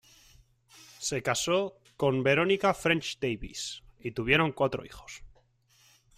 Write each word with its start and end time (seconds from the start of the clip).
Se 0.97 1.21
casó 1.21 1.77
con 1.95 2.23
Verónica 2.23 2.73
French-Davis 2.73 3.83
y 3.99 4.09
tuvieron 4.13 4.51
cuatro 4.51 4.83
hijos. 4.83 5.21